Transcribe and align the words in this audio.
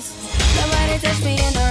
hands. 0.00 0.56
Nobody 0.56 0.98
touched 0.98 1.24
me 1.24 1.32
in 1.32 1.52
the 1.52 1.69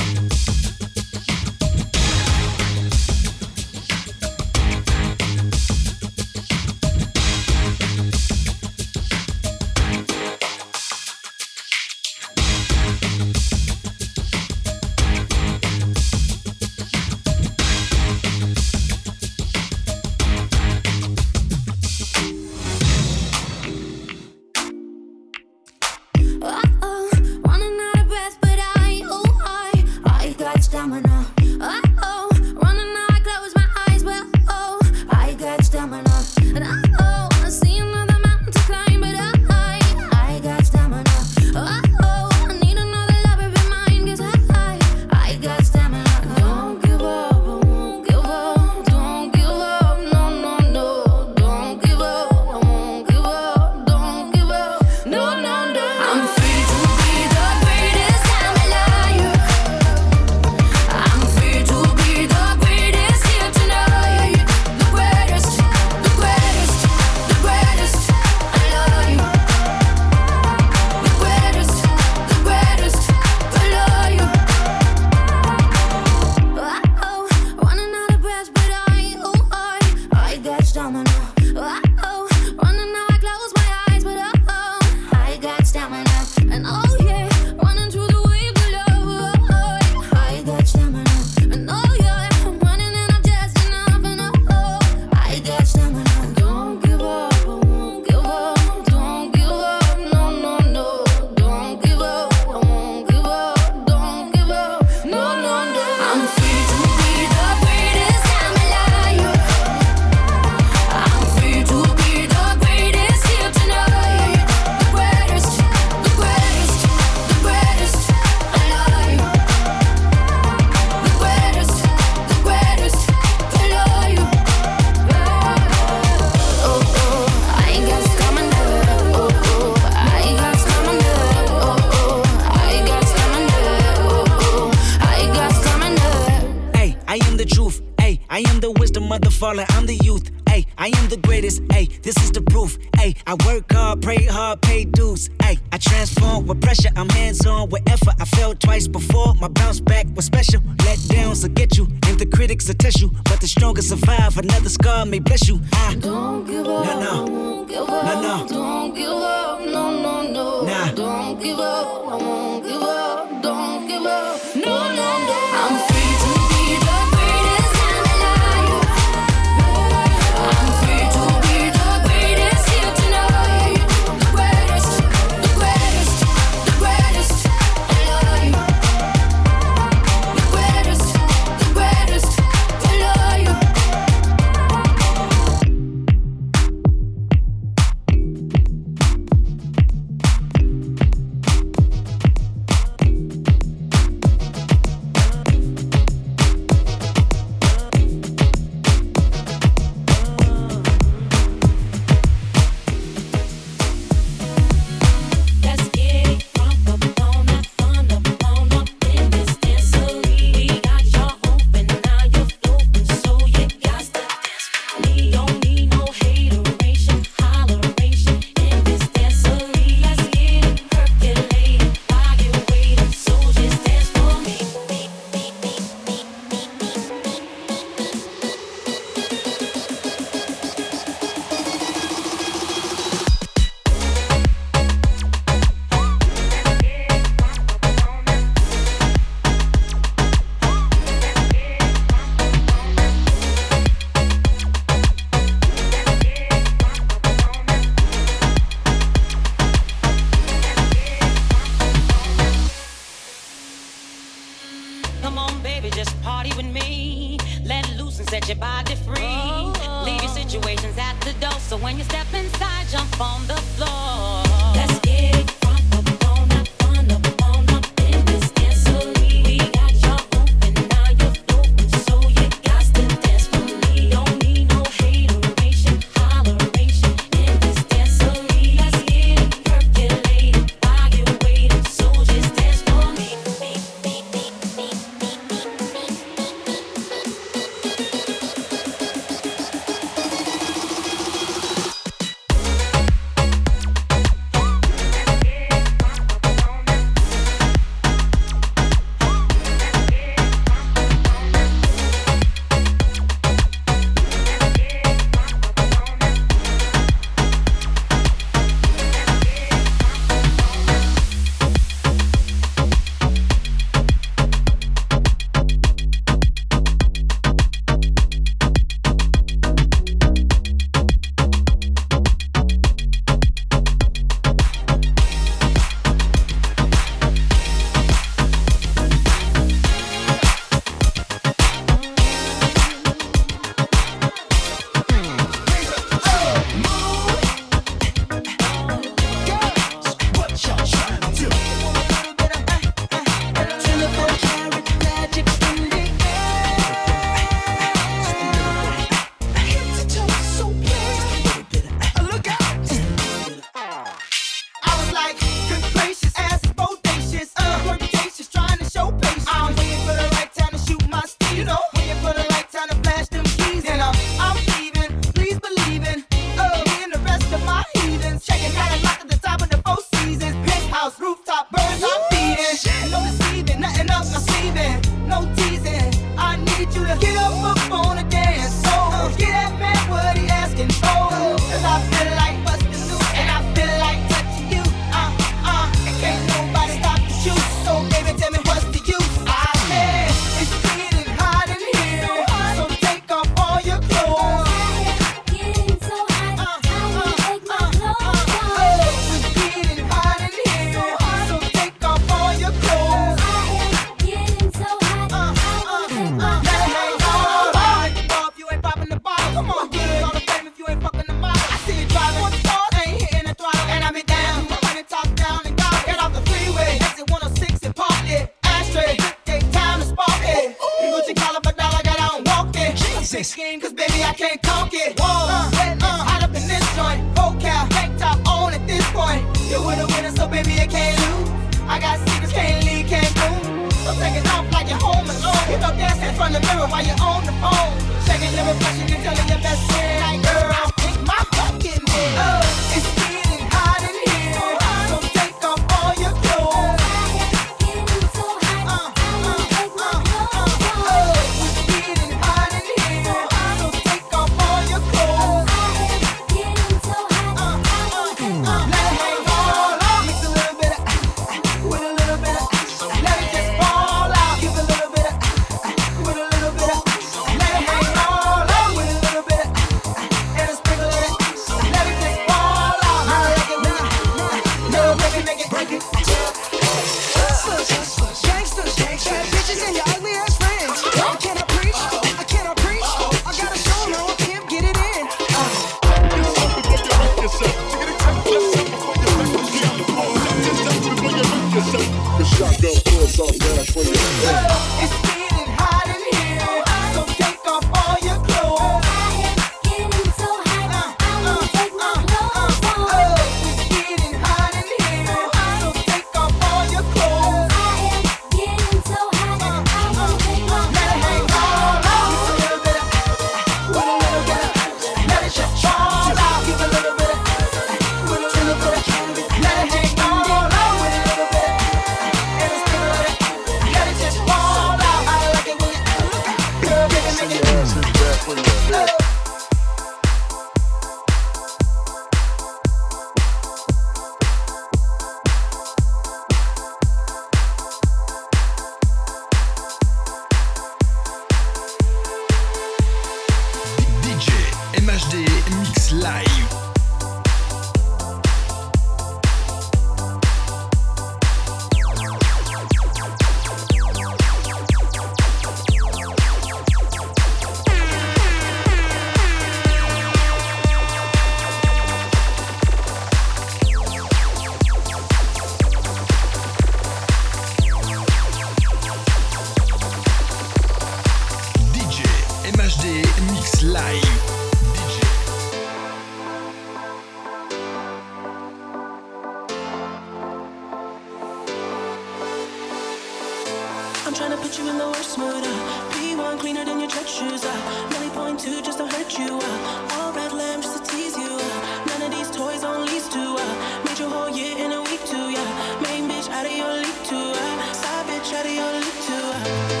you 584.83 584.91
in 584.91 584.97
the 584.97 585.07
worst 585.07 585.37
mood. 585.37 585.63
Uh. 585.63 586.11
P1 586.11 586.59
cleaner 586.59 586.85
than 586.85 586.99
your 586.99 587.09
church 587.09 587.29
shoes. 587.29 587.63
Uh. 587.63 588.09
Nelly 588.11 588.29
point 588.29 588.59
two 588.59 588.81
just 588.81 588.97
to 588.97 589.07
hurt 589.07 589.37
you. 589.37 589.59
Uh. 589.61 590.13
All 590.15 590.33
red 590.33 590.51
lamb 590.51 590.81
just 590.81 590.97
to 590.97 591.11
tease 591.11 591.37
you. 591.37 591.49
Uh. 591.49 592.05
None 592.07 592.21
of 592.23 592.31
these 592.31 592.49
toys 592.51 592.83
on 592.83 593.05
lease 593.05 593.27
to. 593.29 593.43
Uh. 593.57 594.03
Made 594.05 594.19
your 594.19 594.29
whole 594.29 594.49
year 594.49 594.77
in 594.77 594.91
a 594.91 595.01
week 595.01 595.23
too. 595.25 595.49
Yeah, 595.55 596.01
main 596.01 596.29
bitch 596.29 596.49
out 596.49 596.65
of 596.65 596.71
your 596.71 596.93
league 596.93 597.23
too. 597.25 597.51
Uh. 597.55 597.93
Side 597.93 598.25
bitch 598.27 598.53
out 598.53 598.65
of 598.65 598.73
your 598.73 598.91
league 598.93 599.21
too. 599.27 599.47
Uh. 599.53 600.00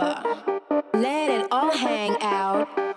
Let 0.00 1.30
it 1.30 1.46
all 1.50 1.72
hang 1.72 2.16
out. 2.22 2.89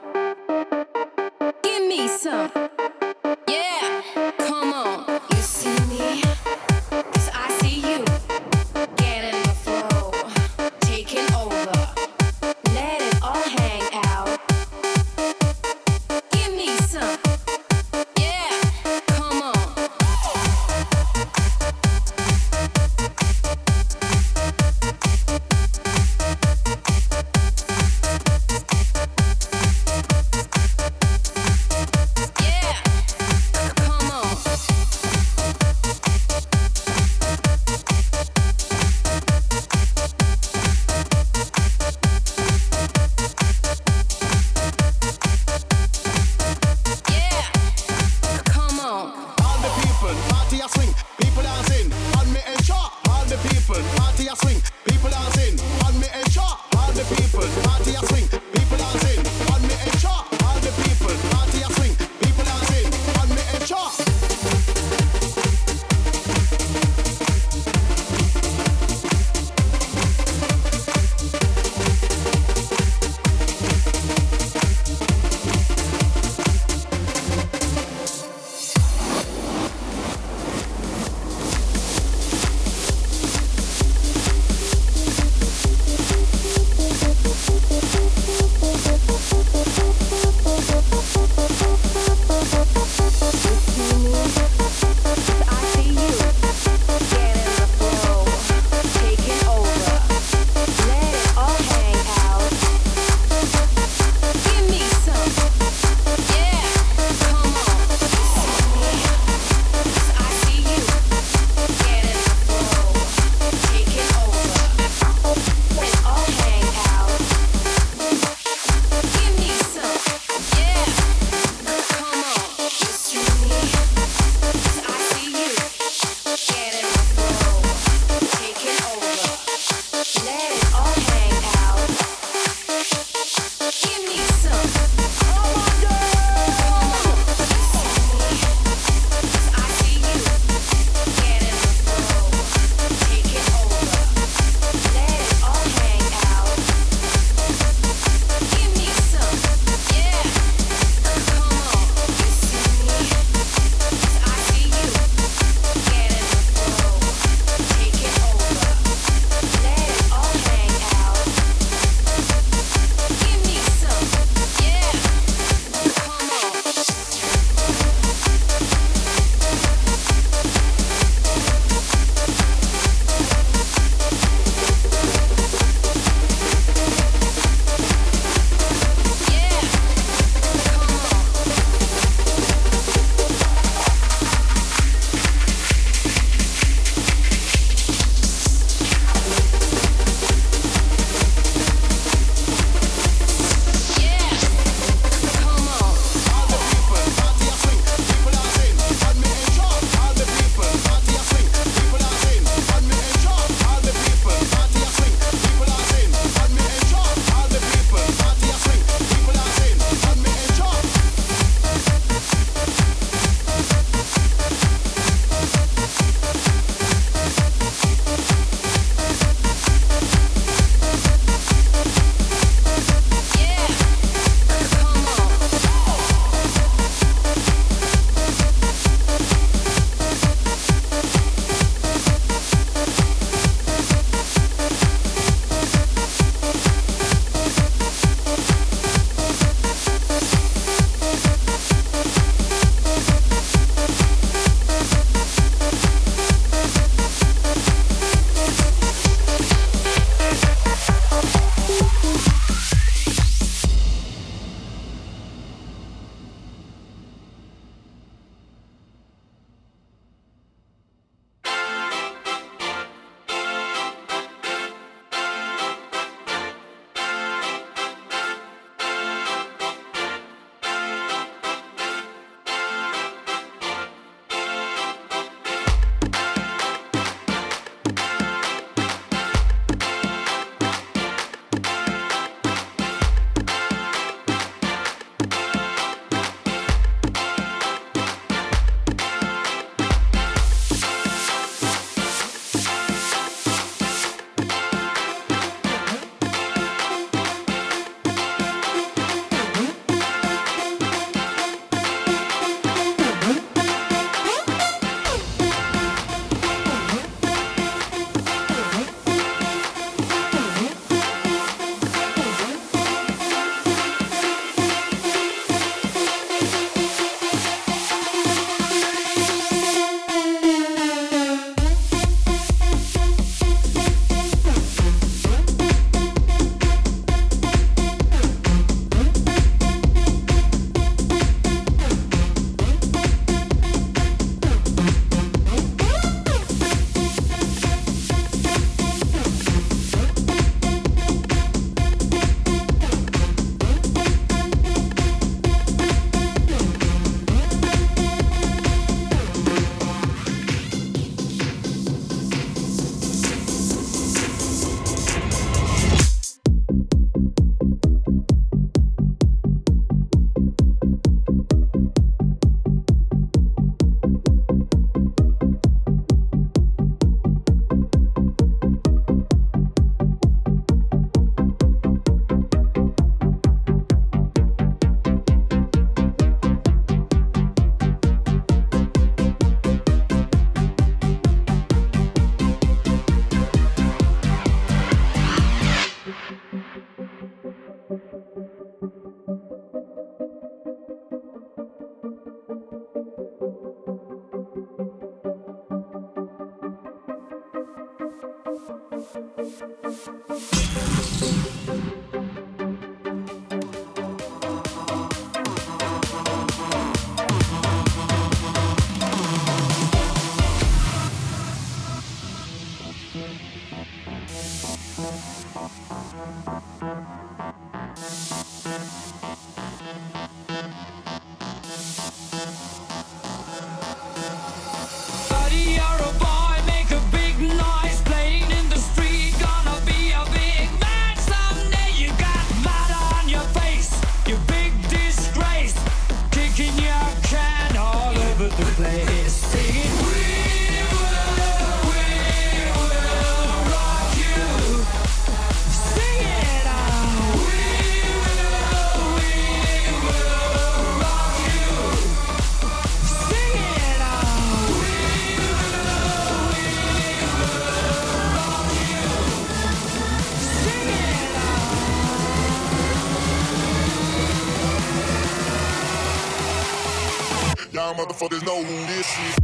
Motherfuckers 468.14 468.46
know 468.46 468.64
who 468.64 468.86
this 468.86 469.08
is. 469.08 469.36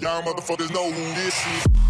Y'all 0.00 0.22
motherfuckers 0.22 0.72
know 0.74 0.90
who 0.90 1.14
this 1.14 1.46
is. 1.46 1.81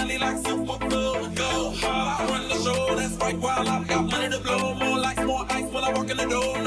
belly 0.00 0.18
like 0.18 0.38
super 0.46 0.78
blood. 0.88 1.36
Go 1.36 1.70
hard, 1.82 2.20
I 2.20 2.32
run 2.32 2.48
the 2.48 2.54
show, 2.64 2.94
that's 2.94 3.14
right. 3.16 3.36
While 3.38 3.68
I 3.68 3.84
got 3.84 4.10
money 4.10 4.28
to 4.30 4.40
blow, 4.40 4.74
more 4.74 4.98
lights, 4.98 5.24
more 5.24 5.46
ice 5.50 5.72
when 5.72 5.84
I 5.84 5.92
walk 5.92 6.10
in 6.10 6.16
the 6.16 6.26
door. 6.26 6.59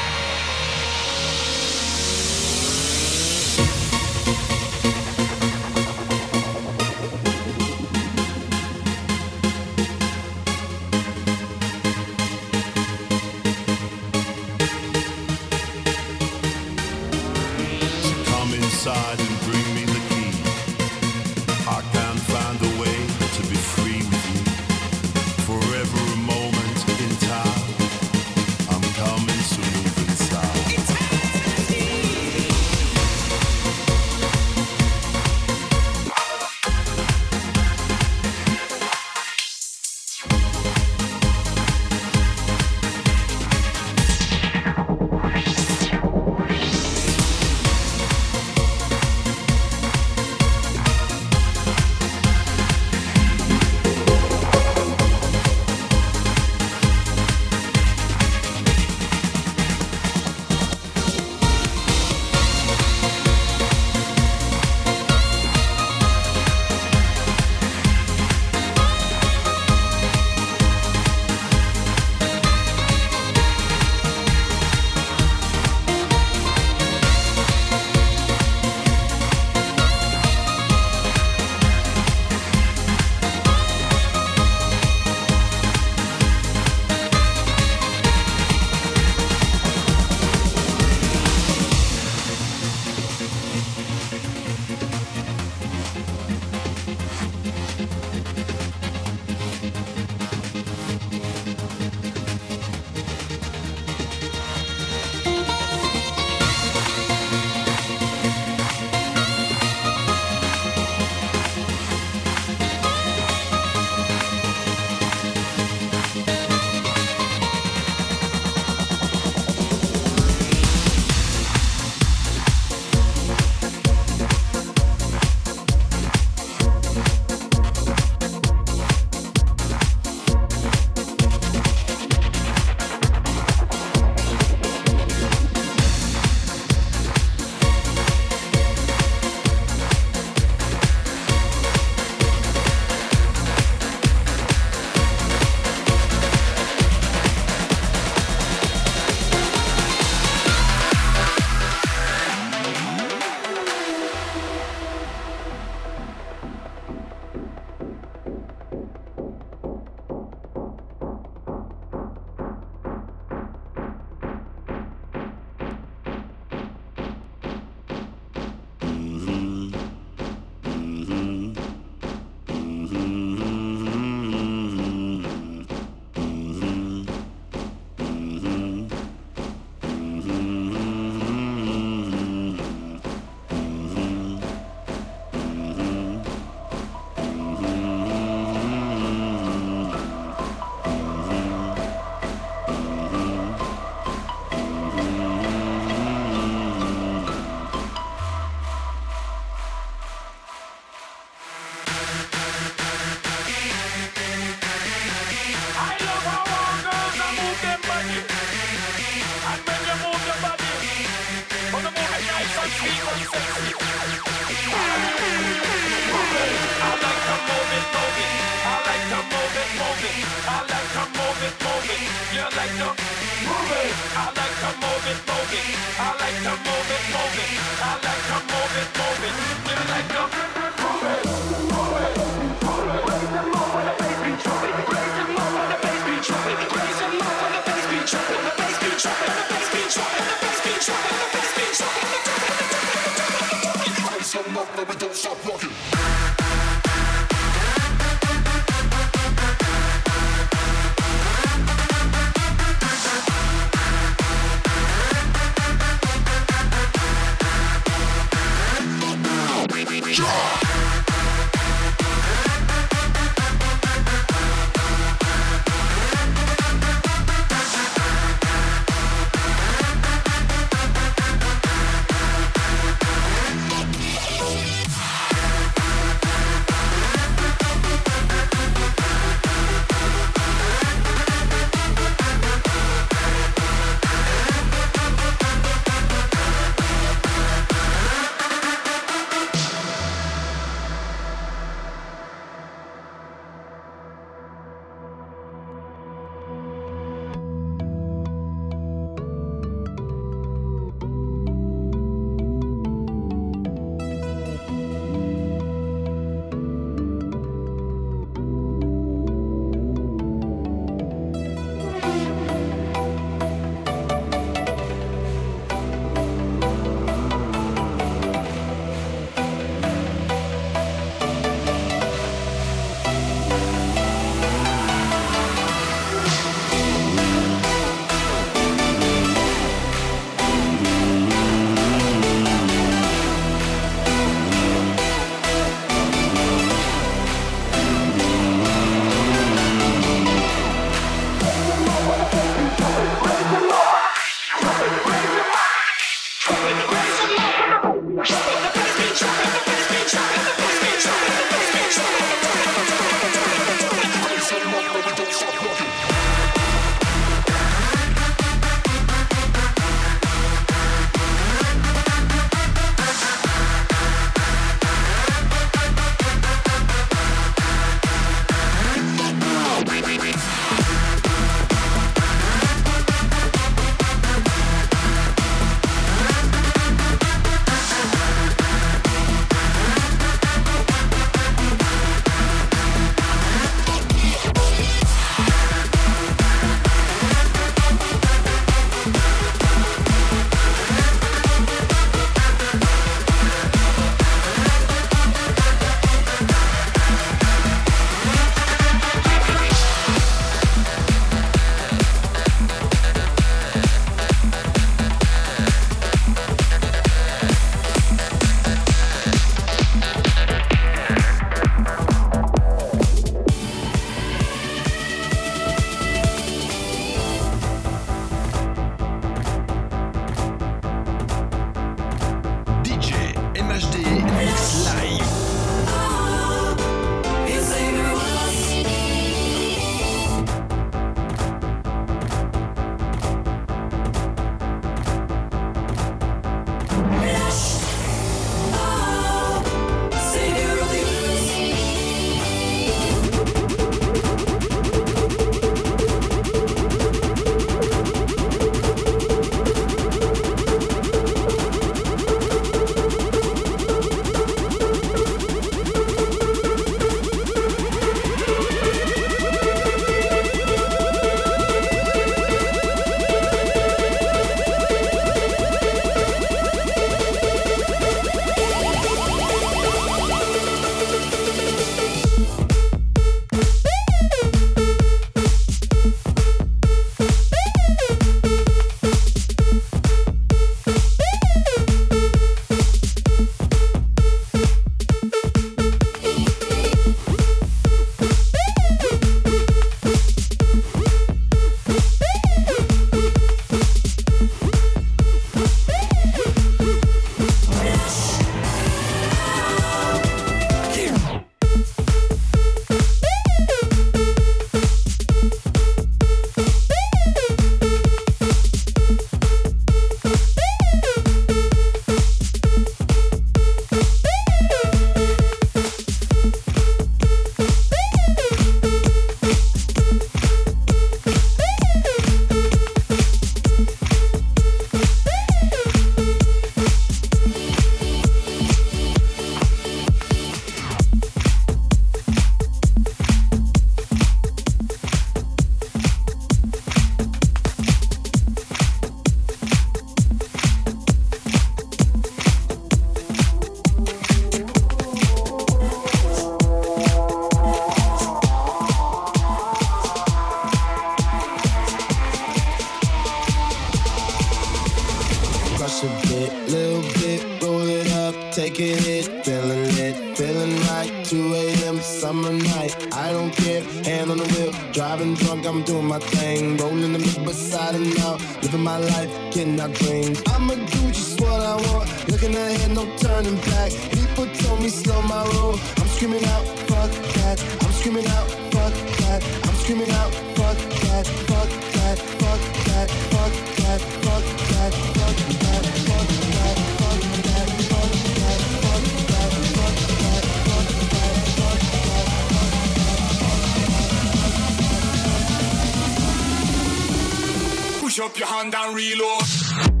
Your 598.41 598.47
hand 598.49 598.73
and 598.73 598.95
reload. 598.95 600.00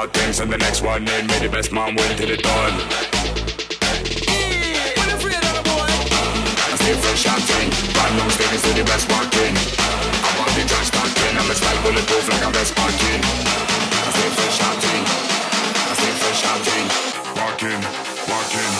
Out 0.00 0.12
things, 0.14 0.40
and 0.40 0.50
the 0.50 0.56
next 0.56 0.80
one 0.80 1.06
in 1.06 1.26
me, 1.26 1.38
the 1.44 1.48
best 1.48 1.72
man 1.72 1.94
win 1.94 2.16
to 2.16 2.24
the 2.24 2.36
dawn. 2.36 2.72
I 6.64 6.76
stay 6.80 6.96
fresh 7.04 7.26
and 7.28 7.42
clean. 7.44 7.68
Brand 7.92 8.14
new 8.16 8.30
sneakers 8.32 8.62
to 8.64 8.72
the 8.80 8.84
best 8.88 9.06
walking. 9.12 9.54
Above 10.24 10.52
the 10.56 10.64
trash 10.70 10.90
talking, 10.96 11.34
I'm 11.36 11.50
a 11.50 11.54
style 11.54 11.80
bulletproof 11.84 12.24
like 12.32 12.44
a 12.48 12.50
vest 12.56 12.72
parking. 12.76 13.20
I 13.20 14.10
stay 14.16 14.30
fresh 14.36 14.60
and 14.64 14.78
clean. 14.80 15.04
I 15.90 15.92
stay 16.00 16.12
fresh 16.20 16.42
and 16.48 16.60
clean. 16.64 16.88
Walking, 17.36 17.80
walking. 18.30 18.79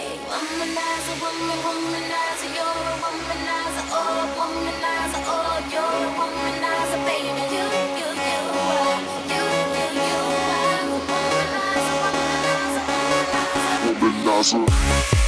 Awesome. 14.41 15.20